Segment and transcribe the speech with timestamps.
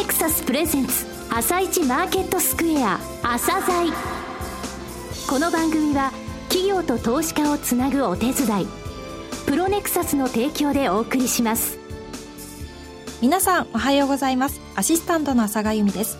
[0.00, 3.92] ネクサスプレゼンツ朝一マーケットスクエア朝鮮。
[5.28, 6.10] この番組は
[6.48, 8.66] 企業と投資家をつなぐお手伝い
[9.44, 11.78] プロネクサスの提供でお送りします。
[13.20, 14.62] 皆さんおはようございます。
[14.74, 16.16] アシスタントの朝賀由美です。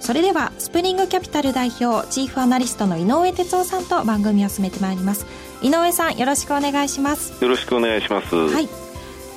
[0.00, 5.26] それではスプリングキャピタル代表チーフアナリストの井上哲夫さんと番組を進めてまいります。
[5.62, 7.40] 井上さんよろしくお願いします。
[7.40, 8.34] よろしくお願いします。
[8.34, 8.68] はい。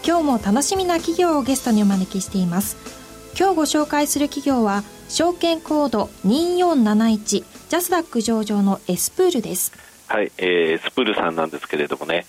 [0.04, 2.78] 今日も楽しみな企業をゲストにお招きしています
[3.38, 9.74] 今日ご紹介する企業は証券コード2471ジャスダック上場のエスプールです。
[10.08, 12.26] はい、えー、スプールさんなんですけれどもね、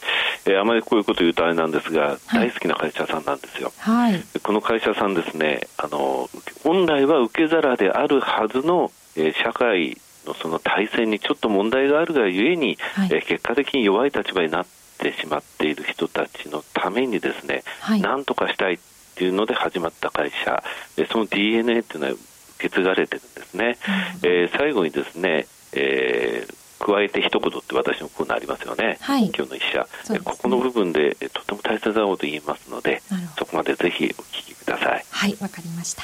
[0.47, 3.73] えー、あまりこういうこと言うとあれなんですが、はい、大好きな会社さんなんですよ。
[3.79, 6.29] はい、この会社さんですね、あの
[6.65, 9.97] 本来は受け皿であるはずの、えー、社会
[10.27, 14.67] のその体制にちょっと問題があるがゆえに、はい、えー、結果的に弱い立場になっ
[14.99, 18.81] てしまっている人たちのためにですね、はい、なんとかしたい
[19.17, 20.63] っていうので始まった会社、
[20.99, 22.23] えー、その DNA っていうのは受
[22.59, 23.79] け継がれてるんですね。
[24.23, 33.01] うん、えー、最後にですね、えー加えて一言って私のコーナーありますよね、はい、今日の一社、ね、ここの部分でとても大切なこと言いますので
[33.39, 35.05] そこまでぜひお聞きください。
[35.11, 36.03] はいわかりました。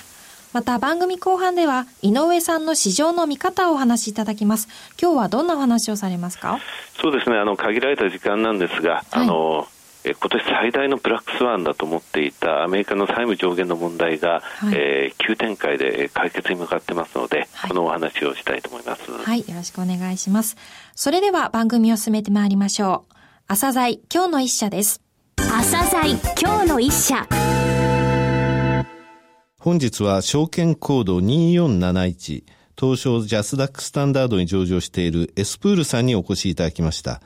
[0.54, 4.66] また番組後半では井上さんの市場の見方をお話しいただきます。
[5.00, 6.58] 今日はどんなお話をされますか？
[7.00, 7.36] そうですね。
[7.36, 9.68] あの限られた時間なんですが、はい、あの
[10.04, 19.10] 今年最大のブラックスワンだと思っていたアメリカの債務上限の問題が、はい、えー、急展開で解決に向かってますので、はい、このお話をしたいと思います。
[19.12, 20.56] はい、よろしくお願いします。
[20.94, 23.14] それでは番組を進めてまいりましょう。
[23.48, 25.00] 朝鮮今日の一社です。
[25.36, 27.26] 朝鮮今日の一社。
[29.58, 32.42] 本日は証券コード2471
[32.76, 37.20] 東証ジャスダックスタンダードに上場しているエスプールさんにお越しいただきました。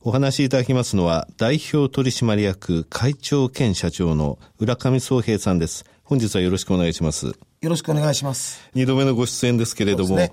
[0.00, 5.84] お話しいただきますのは、代表取締役会長兼社長の浦上総平さんです。
[6.04, 7.26] 本日はよろしくお願いします。
[7.26, 8.60] よろしくお願いします。
[8.74, 10.30] 二度目のご出演ですけれども、ね、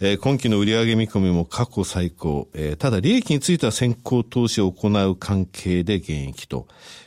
[0.00, 6.66] えー、今期の売上見込みも過去最高、えー、ただ利益については先行投資を行う関係で現役と、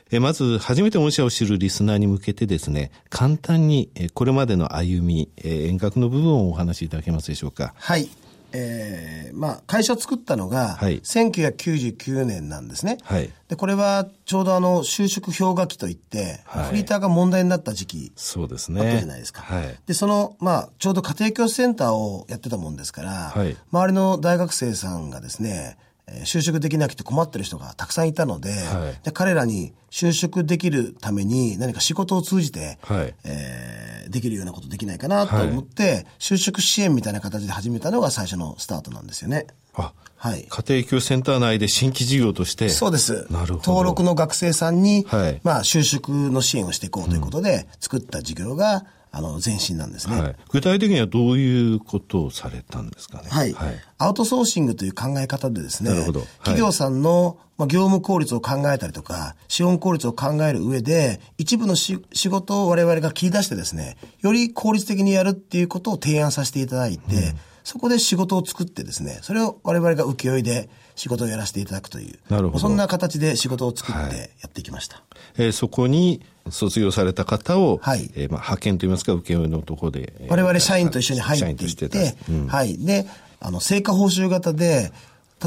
[0.09, 7.75] えー、まず初めて御社を知るリスナーに向けてですね、簡単に、えー、これまでの歩み、えー、遠隔の部分をお話しいただけますでしょうか。
[7.77, 8.09] はい。
[8.51, 12.97] えー、まあ、会社を作ったのが、1999年なんですね。
[13.03, 18.81] はい、で、これはちょうどあの、就職氷河期といって、はい、フリーターが問題になった時期そうですね。
[18.81, 19.41] あったじゃないですか。
[19.41, 25.77] はい、で、その、まあ、ちょうど家庭教師センターをやってたもんですから、はい、周りの大学生さんがですね、
[26.25, 39.47] 就職できなくて困ってる人がたくさんいたのではい、で彼らに就職できるために何か仕事を通じて、はい、えー、できるようなことできないかなと思って、はい、就職支援みたいな形で始めたのが最初のスタートなんですよね。
[39.73, 42.67] あはい、家庭教師センター内で新規事業として。
[42.67, 43.25] そうです。
[43.31, 43.71] なるほど。
[43.71, 50.35] 登録の学生さんに、はい、まあ、就職の支援をしていこうということで作った事業が、あの、前身なんですね、はい。
[50.51, 53.29] 具体的にはどういうことをされたんですかね？
[53.29, 53.53] はい。
[53.53, 56.21] はい、アウトソーシングという考え方でですね、なるほど。
[56.39, 61.99] 企業さんの、まあ、業務効率を考えたりとか、資本効率を考える上で、一部の仕
[62.29, 74.97] 事を我々が切り出してですね、より効率的にやるっていうことを提案させていただいて、うん、そこで仕事を作ってですね、それを我々が請負で仕事をやらせていただくという、なるほどそんな形で仕事を作ってやっていきました。
[74.97, 75.05] はい、
[75.37, 80.13] えー、そこに、卒業された方を、はい、えー、まあ、派遣といいますか、請負のところで。
[80.29, 82.77] 我々社員と一緒に入っていって、うん、はい。
[82.77, 83.05] で、
[83.39, 84.91] あの、成果報酬型で、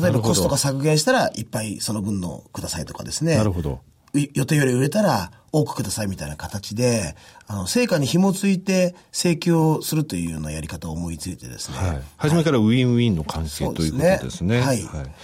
[0.00, 3.36] 例えばコストが削減したら、いっぱいその分のくださいとかですね。
[3.36, 3.80] なるほど。
[4.12, 7.15] 予定より売れたら多くくださいみたいな形で、
[7.47, 11.77] あの、成果に紐付いて請求をするというようなやり方を思いついてですね。
[11.77, 12.03] はい。
[12.17, 14.61] 初めからウィンウィンの関係、はい、ということですね。
[14.61, 15.15] はい、はい。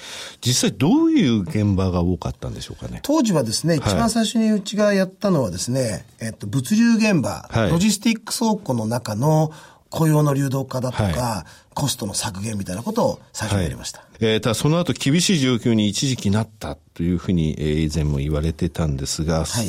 [0.42, 3.00] 実際どういう現場が多かったんでしょうかね。
[3.02, 9.52] 当時はですね、一番最初にうちがやったのはですね、えっと、物流現場、はい、ロジスティック倉庫の中の
[9.90, 14.00] 雇用の流動化だとか、はい、コストの削減みたいなことを最初にやりました。
[14.00, 19.68] はい、えー、ただその後厳しい状況に一時期なったというふうに、えー、以前も言われてたんですが、はい、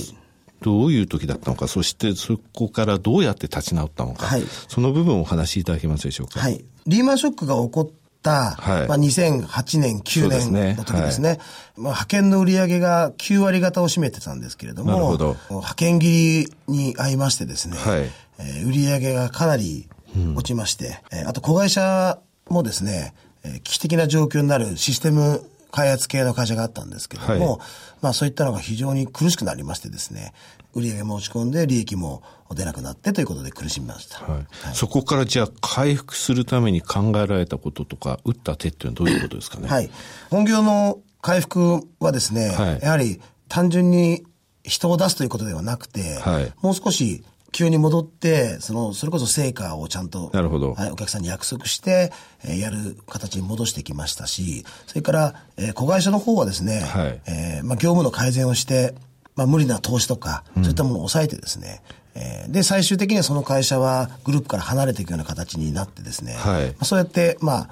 [0.62, 6.40] どういう時だったのか、そしてそこからどうやって立ち直ったのか、はい、その部分をお話しいただけますでしょうか？
[6.40, 6.64] はい。
[6.88, 7.90] リーマンショックが起こっ
[8.22, 11.12] た、はい、まあ、2008年、9年の時ですね。
[11.12, 11.30] すね。
[11.30, 15.38] はい、まあ、派遣の売り上げが9割方を占めてたんですけれども、なるほど。
[15.50, 18.10] 派遣切りに合いましてですね、はい、
[18.40, 19.88] えー、売り上げがかなり
[20.36, 22.20] 落ちまして、うん、えー、あと子会社
[22.50, 23.14] もですね、
[23.44, 27.60] えー、危機的な状況になるシステム開発系の会社があったんですけれども、はい、
[28.02, 30.34] まあそういったのが非常に苦しくなりましてですね、
[30.74, 32.24] 売上も落ち込んで利益も
[32.56, 34.20] 出なくなってということで苦しみました。
[34.20, 39.68] はいはい、そこからじゃあ回復するために考えられたこととか、打った手っていうのはどういうことですかね？
[39.68, 39.92] はい。
[40.32, 44.26] 本業の回復はですね、はい、やはり単純に
[44.64, 50.74] 人を出すということではなくて、はい、もう少し急に戻って、その、それこそ成果をちゃんと、なるほど。
[50.74, 52.12] はい、お客さんに約束して、
[52.44, 58.94] えー、やる形に戻してきましたし、それから、えー、子会社の方はですね、はい、えー、まあ、業務の改善をして、
[59.36, 61.82] まあ、無理な投資とか、そういったものを抑えてですね、
[62.16, 67.70] うん、えー、で、最終的にはその会社はグループから離れていくような形になってですね、はい、まあ、そうやって、まあ、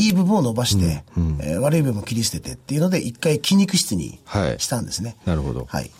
[0.00, 4.18] いい部分を伸ばして、うんうん、えー、悪い部分を切り捨ててっていうので、一回筋肉質に
[4.56, 5.16] したんですね。
[5.26, 5.66] はい、なるほど。
[5.68, 5.90] はい。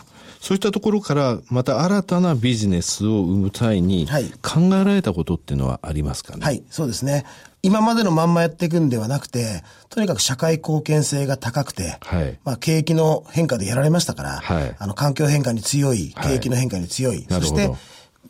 [0.41, 4.07] そういったところからまた新たなビジネスを生む際に
[4.41, 7.25] 考えられたことっていうのはありますかね、はい、そうですね。
[7.61, 17.69] 今までのまんまやっていくんではなくて、とにかく社会貢献性が高くて、はい、まあ景気の変化でやられましたから、はい、あの環境変化に強い、景気の変化に強い、はい、そして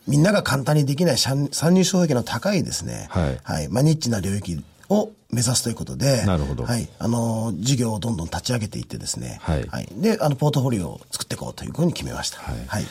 [0.06, 4.62] みんなが簡単にできない参入障壁の高いですね、はい、はい、まあニッチな領域
[4.92, 6.66] を目指すということで、なるほど。
[6.66, 6.88] はい。
[7.00, 9.66] あの、事業をどんどん立ち上げていってですね、はい。
[9.68, 12.40] はい、で、あの、ポートフォリオを作っていこうというふうに決めました。
[12.40, 12.56] はい。
[12.68, 12.86] はい、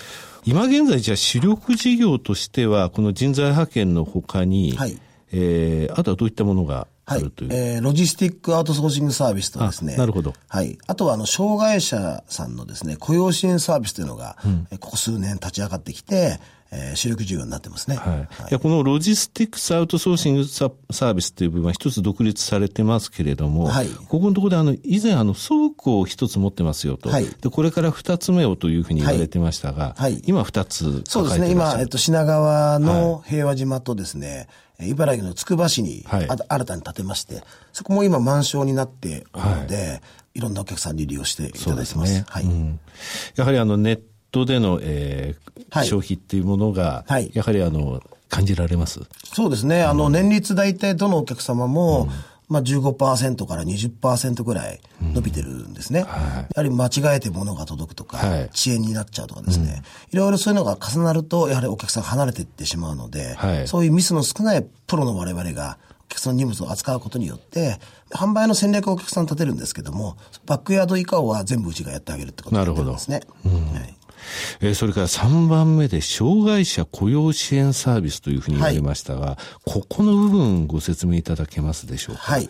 [0.44, 4.98] 今現在、じゃあ主力事業としては、この人材派遣のほかに、はい。
[5.32, 9.96] えー、あとはどういったものがあるという、はい、えー、ロジスティックアウトソーシングサービスとですね。
[9.96, 10.34] なるほど。
[10.48, 10.78] はい。
[10.86, 16.40] あとは、あの、障害者さんのですね、雇用支援サービスというのが、うん、ここ数年立ち上がってきて、
[16.72, 17.96] えー、主力事業になってますね。
[17.96, 18.16] はい。
[18.16, 23.88] はい、このロジスティックスアウトソーシングサービスという部分は一つ独立されてますけれども、はい。
[23.88, 27.08] ここのところであの、以前あの、倉庫を一つ持ってますよと。
[27.08, 27.26] はい。
[27.26, 30.22] で、これから二つ目をというふうに言われてましたが、はい。
[30.24, 31.50] 今二つそうですね。
[31.50, 34.46] 今、えっと、品川の平和島とですね、
[34.78, 37.42] はい、茨城のつくば市に、はい、新たに建てまして、
[37.72, 40.00] そこも今満床になっておるので、はい、
[40.34, 42.12] いろんなお客さんに利用していただいてます。
[42.12, 42.80] すね、はい、うん、
[43.36, 49.00] やはりあのネットでの、えー、はい、消費っていうものが、はい、やはりあの、感じられます？
[49.24, 49.82] そうですね。
[49.82, 52.10] あの、年率大体どのお客様も、うん。
[52.50, 56.00] まあ15%から20%ぐらい伸びてるんですね。
[56.00, 67.78] うんはい、やはり間違えて物が届くとか、はい、遅延になっちゃうとかですね、うん、いろいろそういうのが重なると、やはりお客さん離れていってしまうので、はい、そういうミスの少ないプロの我々が、お客さんの荷物を扱うことによって、
[68.10, 73.20] 販売の戦略をお客さん立てるんですけども、バックヤード以下は全部うちがやってあげるってことになですね。
[73.20, 73.56] なるほど。
[73.56, 73.94] うんはい
[74.60, 82.22] えー、それから3番目で、障害者雇用支援サービスというふうに言われましたが、はい、ここの部分ご説明いただけますでしょうか？
[82.22, 82.48] はい。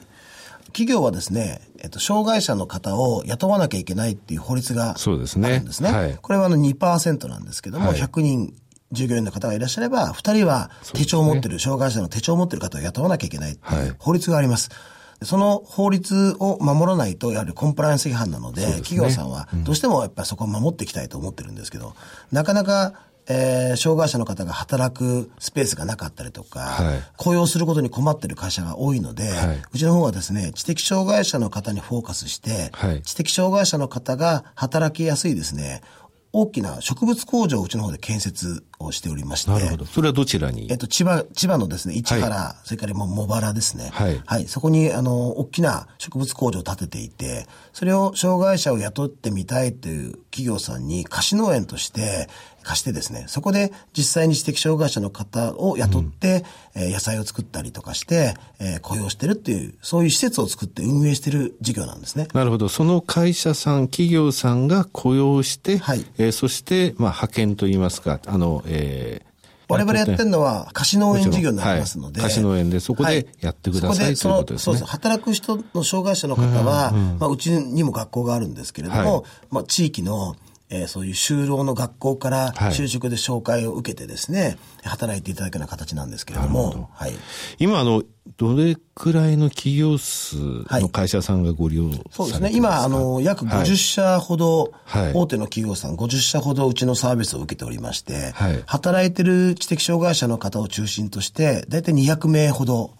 [0.66, 5.64] 企業はですね、えっと、障害者の方を雇わなきゃいけないっていう法律があるんですね。
[5.72, 5.90] すね。
[5.90, 8.54] はい、これはあの2%なんですけども、はい、100人
[8.92, 14.70] 従業員の方がいらっしゃれば、2人は手帳を持ってる、ね、障害者の手帳を持ってる方を雇わなきゃいけないっていう法律があります。
[14.70, 21.94] はいその法律を守らないと、やはりコンプライアンス違反なので、でね、企業さんはどうしてもやっぱりそこを守っていきたいと思ってるんですけど、
[22.32, 22.94] なかなか
[23.32, 35.82] えー、障害者の方が働くスペースがなかったりとか、はい、雇用することに困っている会社が多いので、はい、うちの方はですね、知的障害者の方にフォーカスして、はい、知的障害者の方が働きやすいですね、
[36.32, 39.50] 大きな植物工場をうちの方で建設をしておりまして。
[39.50, 39.84] なるほど。
[39.84, 40.68] それはどちらに？
[40.70, 43.90] えっと、千葉、千葉のですね、市原、はい、それからも茂原ですね。
[43.92, 44.22] はい。
[44.24, 44.46] はい。
[44.46, 52.28] そこに、あの、大きな植物工場を建てていて、それを障害者を雇ってみたいという企業さんに貸し農園として、
[52.62, 62.28] 貸してですね、そこで実際に知的障害者の方を雇って、うん、えー、野菜を作ったりとかして、えー、雇用してるっていう、そういう施設を作って運営してる事業なんですね。
[62.32, 62.68] なるほど。
[62.68, 69.30] その会社さん、企業さんが雇用して、はい、えー、そして、まあ、派遣といいますか、あの、えー、
[69.72, 72.20] 我々やってるのは貸し農園事業になりますので。
[72.20, 74.76] はい、貸し農園でそこでやってください、はい、ということですね。
[74.78, 74.86] そう。
[74.88, 80.36] 働く人の障害者の方は、うんうん、まあ、うちにも学校があるんですけれども、はい、まあ、地域の
[80.70, 87.12] えー、そういう就労の学校から就職で紹介を受けてですね、はい、働いていただくような形なんですけれども、どはい、
[87.58, 88.04] 今あの、
[88.36, 90.36] どれくらいの企業数
[90.70, 92.56] の会社さんがご利用されてますか、はい、そうですね。
[92.56, 102.92] 今、あの、約50社ほど、はい、大手の企業さん50社ほどうちのサービスを受けておりまして、はい、働いてる知的障害者の方を中心として、だいたい200名ほど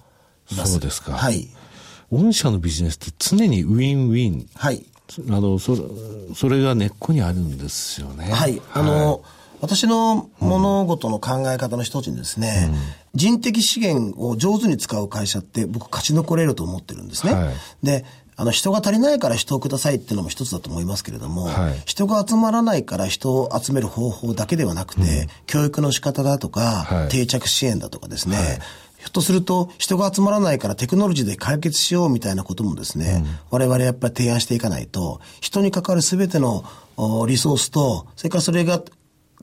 [0.51, 0.73] います。
[0.73, 1.13] そうですか。
[1.13, 1.49] はい。
[2.11, 4.49] 御社のビジネスって常にウィンウィン。
[4.57, 4.85] はい。
[5.29, 5.83] あの、それ、
[6.35, 8.31] それが根っこにあるんですよね。
[8.31, 8.61] はい。
[8.73, 9.21] あの、はい、
[9.63, 12.79] 私の物事の考え方の一つにですね、うん、
[13.15, 17.35] 人的資源を上手に使う会社って僕勝ち残れると思ってるんですね。
[17.35, 18.05] はい、で、
[18.37, 28.61] あの、人が足りないから人をくださいっていうのも一つだと思いますけれども、はい、人が集まらないから人を集める方法だけではなくて、うん、教育の仕方だとか、はい、定着支援だとかですね、
[29.01, 36.65] ひょっとすると人が集まらないからテクノロジーで解決しようみたいなこともですね、うん、我々やっぱり提案していかないと、人に関わる全ての
[37.27, 38.83] リソースと、それからそれが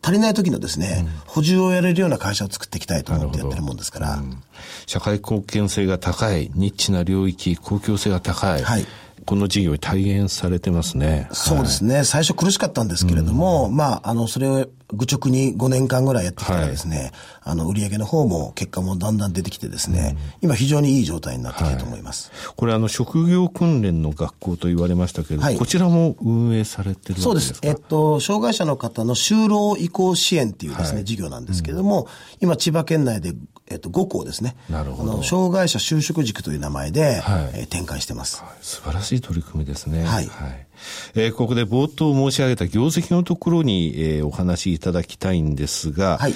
[0.01, 4.17] 足りない時のですね、うん、補充をやれるような会社を作っていきたいと思ってやってるもんですから。
[4.17, 4.43] うん、
[4.85, 8.63] 社会貢献性が高い、ニッチな領域、公共性が高い。
[8.63, 8.85] はい
[9.25, 11.27] この事業に体現されてますね。
[11.33, 11.95] そうですね。
[11.95, 17.11] はい、最初苦しかったんですけれども、うん、まあ、あの、それを愚直に5年間ぐらいやってきたらですね、はい、
[17.43, 22.31] あの、売上の方も結果もだんだん出てきてですね、うん、今非常にいい状態になってきたと思います。
[22.31, 27.59] はい、これあの、職業訓練の学校と言われましたけど、はい、こちらも運営されてるそうです。
[27.63, 32.07] えっと、障害者の方の就労移行支援っていうですね、事業なんですけれども、うん、
[32.39, 33.33] 今千葉県内で
[33.69, 34.55] えっと、5校ですね。
[34.69, 35.23] なるほど。
[35.23, 38.49] 障害者就職塾という名前で、はい、えー、展開してます、はい。
[38.61, 40.03] 素晴らしい取り組みですね。
[40.03, 40.25] はい。
[40.27, 40.67] はい、
[41.15, 46.33] えー、ここで冒頭申し上げた業績のところに、えー、お話しいただきたいんですが、はい。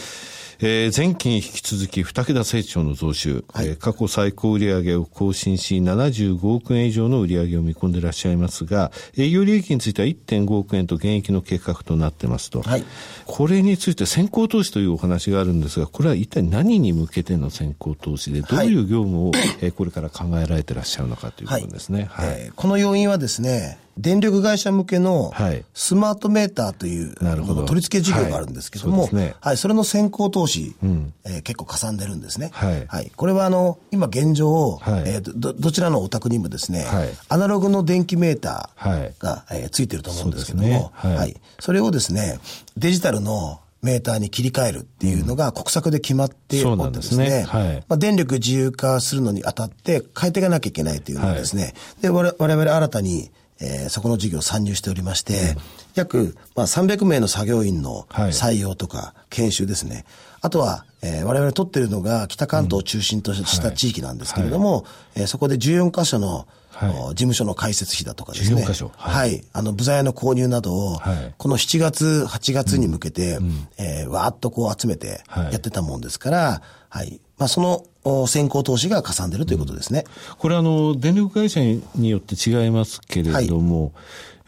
[0.63, 12.84] えー、前期に引き続き2桁成長の増収、はい、えー、過去最高売上を更新し75億円以上の売上を見込んでいらっしゃいますが、営業利益については1.5億円と現役の計画となってますと、はい、
[13.25, 22.08] これについて先行投資というお話があるんですが、これは一体何に向けての先行投資で、どういう業務を、はい、えー、これから考えられていらっしゃるのかということですね。
[22.12, 25.33] はい、えー、この要因はですね、電力会社向けの
[25.74, 29.10] スマートメーターという、はい、取り付け事業があるんですけども、はい。
[29.10, 32.50] そね、はい、それの先行投資、うん、えー、結構かさんでるんですね。
[32.53, 32.86] はい。
[32.88, 41.36] はい、これはあの、今現状、はい、えー、ど、どちらのお宅にもですね、はい、アナログの電気メーターが、はい、えー、ついてると思うんですけども、ね、はい、はい。
[41.60, 42.39] それをですね、
[42.77, 47.43] デジタルのメーターに切り替えるっていうのが国策で決まっておってですね、うん、すね。
[47.43, 53.31] はい、まあ、電力自由化するのにあたって変えていかなきゃいけないというのですね、はい、で、我々新たに
[53.62, 55.62] えー、そこの事業参入しておりまして、うん、
[55.96, 59.96] 約、まあ、300名の作業員の採用とか研修ですね。
[59.96, 60.06] はい、
[60.41, 64.84] あとは、えー、我々取ってるのが北関東を中心とした地域なんですけれども、うん。
[64.84, 68.63] はい、えー、そこで14箇所の、はい、事務所の開設費だとかですね。
[68.63, 69.44] はい、はい。
[69.53, 77.22] あの、部材の購入などを、はい、この7月、8月に向けて、うん、えー、わーっとこう集めてやってたもんですから、はい。
[77.41, 77.60] まあ、そ
[78.05, 80.03] の先行投資がかさんでるということですね。
[80.29, 81.81] うん、これあの、電力会社に
[82.12, 83.91] よって違いますけれども、はい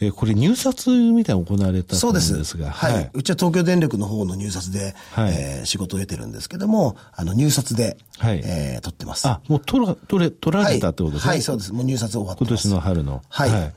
[0.02, 2.38] えこれ入札みたいな行われたそうです。
[2.38, 2.72] ですが。
[2.72, 2.94] はい。
[2.94, 9.28] はい、うちは東京電力の方の入札で、はい、えー、仕事を得てるんですけども、あの、入札で、はい、えー、取ってます。
[9.28, 11.38] あ、もう取ら、取れ、取られたってことですね、はい。
[11.38, 11.74] はい、そうです。
[11.74, 13.22] もう入札終わって今年の春の。
[13.30, 13.50] はい。
[13.50, 13.74] はい、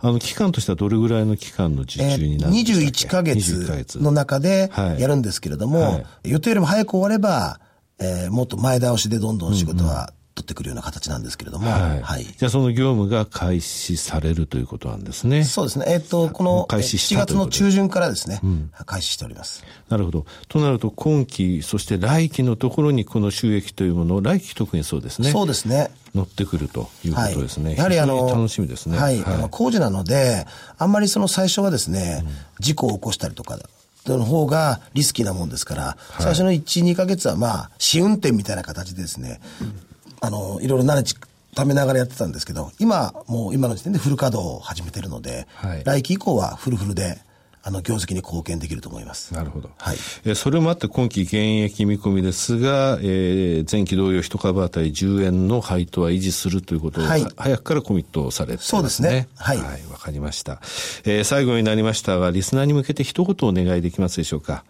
[0.00, 7.60] あの、期間としてはどれぐらいの期間の受注になるんですか、えー、21ヶ月の中でやるんですけれども、はい、予定よりも早く終われば、
[7.98, 12.02] えー、もっと前倒しでどんどん仕事は取ってくるような形なんですけれども、はい。
[12.02, 15.44] はい、じゃあその業務が開始されるということなんですね。
[15.44, 15.84] そうですね。
[15.88, 19.64] えっ、ー、と、この開始7月の中旬からですね、うん、開始しております。
[19.88, 20.26] なるほど。
[20.48, 25.30] となると今期、そして来期のところにこの収益というものを、来期特にそうですね。
[25.30, 25.90] そうですね。
[26.14, 27.70] 乗ってくるということですね。
[27.70, 28.98] はい、やはりあの、楽しみですね。
[28.98, 29.20] はい。
[29.20, 30.46] はい、あの工事なので、
[30.78, 33.58] あんまりその最初はですね、うん、事故を起こしたりとか、
[34.06, 39.80] の方がリスキーなもんですから、はい、最初の1、2ヶ月はまあ、試運転みたいな形でですね、うん、
[40.20, 41.14] あの、いろいろ慣れち、
[41.54, 47.18] ためながらやってたんですけど、今、もう今の時点でフル稼働を始めてるので、はい、来期以降はフルフルで、
[47.64, 49.32] あの、業績に貢献できると思います。
[49.34, 49.70] なるほど。
[49.78, 49.96] はい。
[50.24, 58.58] えそれもあって今期現役見込みですが、えー、前期同様一株当たり10円の配当は維持するということを、はい、早くからコミットされてね。
[58.62, 59.28] そうですね。
[59.36, 59.58] はい。
[59.58, 60.60] はい、わかりました。
[61.04, 64.64] えー、最後になりましたが、リスナーに向けて一言お願いできますでしょうか？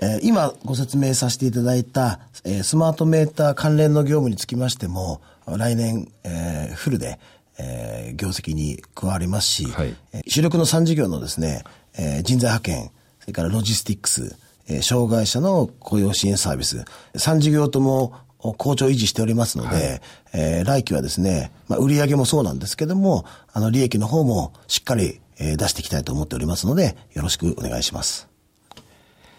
[0.00, 7.18] えー、今ご説明させていただいた、えー、スマートメーター関連の業務につきましても、来年、えー、フルで、
[7.58, 9.96] えー、業績に加わりますし、はい、
[10.28, 11.64] 主力の3事業のですね、
[11.98, 12.90] えー、人材派遣、
[13.20, 14.36] それからロジスティックス、
[14.68, 20.00] えー、障害者の雇用支援サービス、3事業とも好調維持しておりますので、はい、
[20.32, 28.28] えー、来期はですね、まあ、売上もそうなんですけども、あの、利益の方もしっかり、えー、出していきたいと思っておりますので、よろしくお願いします。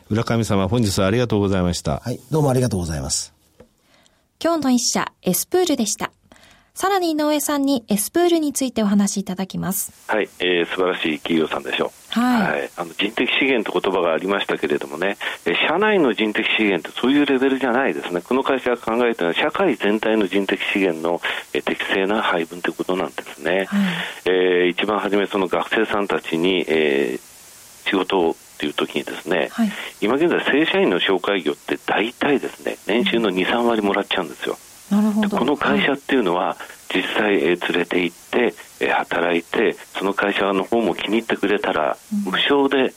[0.10, 2.00] 浦上様、本日はありがとうございました。
[2.00, 3.34] はい、どうもありがとうございます。
[4.44, 6.12] 今日の一社、エスプールでした。
[6.74, 9.92] さらに井上さんにエスプールについてお話しいただきます。
[10.08, 12.20] はい、えー、素晴らしい企業さんでしょう。
[12.20, 18.22] はい、はい、あの人的資源と言葉がありましたけれどもね、え社内の人的資源ってそういうレベルじゃないですね。
[18.22, 21.22] この会社が考えたのは社会全体の人的資源の、
[21.54, 23.66] え適正な配分ということなんですね。
[23.66, 23.82] はい、
[24.26, 29.72] えー、一番初めその学生さんたちに、えー、仕事をっていう時にですね、はい、
[30.02, 34.58] 今現在正社員の紹介業って大体ですね年収の23割もらっちゃうんですよ。
[34.90, 35.38] なるほど。
[35.38, 36.58] この会社っていうのは、
[36.94, 42.94] 実際、えー、連れて行って、えー、働いてその会社の方も気に入ってくれたら、無償で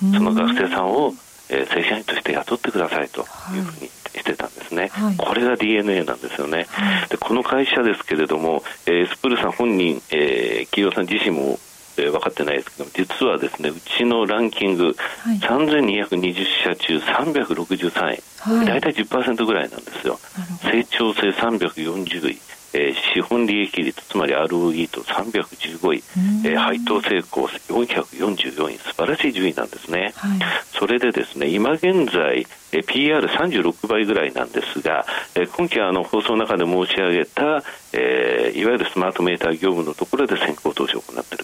[0.00, 1.12] その学生さんを、
[1.50, 11.58] えー、正社員として雇ってくださいというふうにしてたんですね、はい、これが DNA なんですよね、はい、でこの会社ですけれども、えー、スプールさん本人、えー、企業さん自身も
[11.96, 20.18] えー、分かってないですけど実はですねうちのランキング、はい、3220社中363位、はい、大体10%ぐらいなんですよ。
[20.62, 22.38] 成長性340位
[22.74, 26.02] えー、資本利益率つまり ROE と315位、
[26.44, 30.40] えー、配当成功444位素晴らしい順位なんですね、はい、
[30.72, 41.43] それでですね今現在、えー、PR36 倍ぐらいなんですが、えー、今期あの放送の中で申し上げた、えー、いわゆるスマートメーター業務のところで先行投資を行っている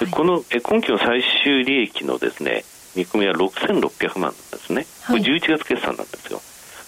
[0.00, 2.64] で、この、えー、今期の最終利益のですね
[2.96, 6.40] 見込みは6600万なんですね、これ11月決算なんですよ。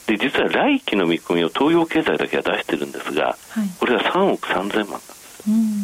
[0.07, 5.23] で実は来期の見込みを東洋経済だけは出してるんですが、はい、これは3億3000万なんです。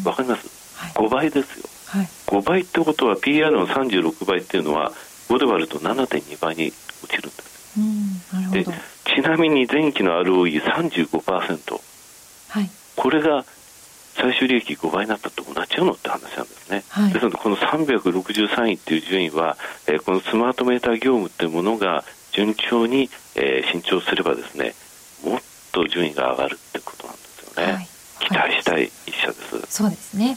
[0.05, 4.93] わ、かります、はい、5倍ですよ、はい、5倍ってことは PR の36倍っていうのは
[5.29, 11.81] 5で割ると7.2倍に落ちるんです、うん、でちなみに前期の ROE35%、
[12.49, 13.45] はい、これが
[14.21, 19.57] 最終利益5倍になったと同じようなって話なんですね、はい、ですのでこの363位っていう順位は、
[19.87, 24.75] えー、このスマートメーター業務っていうものが順調に、えー、伸長すればですね
[25.25, 25.41] もっ
[25.73, 27.89] と順位が上がるってことなんですよね、はい、
[28.21, 30.37] 期待したい一社です、そうですね。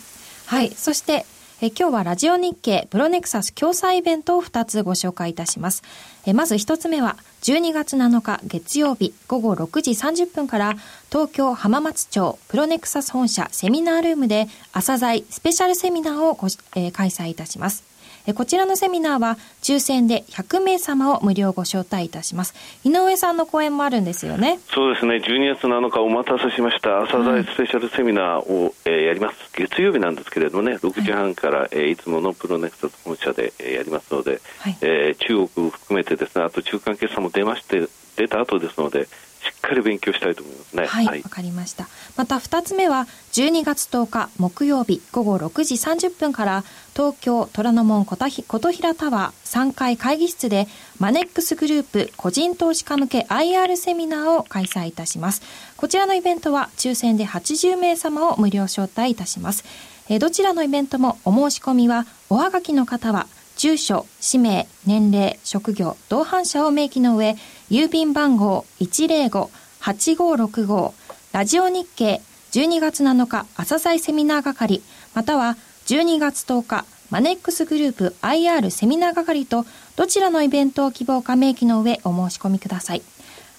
[0.52, 0.72] はい。
[0.72, 1.26] そして
[1.64, 5.84] え今日はラジオ日経プロネクサス共催イベントを2つご紹介いたします。
[6.26, 10.74] えまず1つ目は12月7日月曜日午後6時30分から
[11.12, 17.91] 東京浜松町プロネクサス本社セミナールームで朝剤スペシャルセミナーをご、えー、開催いたします。
[18.36, 22.54] こちらのセミナーは抽選で100名様を無料ご招待いたします。
[22.84, 24.60] 井上さんの講演もあるんですよね？
[24.74, 25.16] そうですね。
[25.18, 27.02] 12月7日お待たせしました。
[27.02, 29.38] 朝鮮スペシャルセミナーを、えー、やります。
[29.54, 37.88] 月曜日なんですけれどもね、6時半から、はいえー、いつものプロネクサス本社で、えー、やりますので、はい、えー、中国含めてですね、あと中間決算も出まして、
[38.18, 39.10] 出た後ですので、し
[39.50, 40.86] っかり勉強したいと思いますね。
[40.86, 41.88] はい、わ、はい、かりました。
[42.16, 48.28] また二つ目は12月10日木曜日午後6時30分から東京虎ノ門琴
[48.72, 50.68] 平タワー3階会議室で
[51.00, 55.42] マネックスグループ個人投資家向け IR セミナーを開催いたします。
[55.78, 59.64] こちらのイベントは抽選で80名様を無料招待いたします。
[60.10, 63.28] えどちらのイベントもお申し込みはおはがきの方は
[63.62, 67.38] 住所、氏名、年齢、職業、同伴者を明記の上、
[67.70, 70.94] 郵便番号105-8565
[71.32, 74.82] ラジオ日経12月7日朝鮮セミナー係
[75.14, 83.04] または12月10日マネックスグループ IR セミナー係とどちらのイベントを希望か明記の上お申し込みください。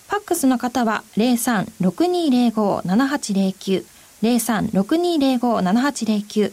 [0.09, 3.85] ファックスの方は03-6205-7809
[4.23, 6.53] 03-6205-7809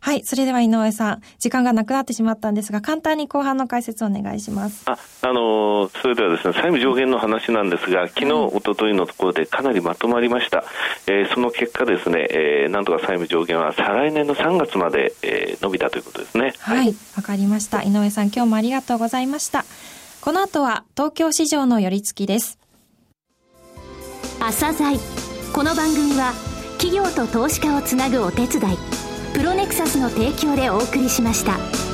[0.00, 0.22] はい。
[0.24, 4.82] それでは井上さん、時間がなくなってしまったんですが、簡単に後半の解説をお願いします。
[4.86, 10.64] あ、あのー、それではですね、債務上限の話なんですが、昨日、おとといのところでかなりまとまりました。
[11.06, 16.52] えー、その結果ですね、えー、なんとか債務上限は再来年の3月まで、えー、伸びたということですね。
[16.58, 16.76] はい。
[16.78, 17.82] わ、はい、かりました。
[17.82, 19.64] 井上さん、今日もありがとうございました。
[20.20, 22.58] この後は、東京市場の寄り付きです。
[24.40, 24.98] 朝鮮
[25.52, 26.32] この番組は、
[26.78, 29.07] 企業と投資家をつなぐお手伝い。
[29.34, 31.87] プロネクサスの提供でお送りしました。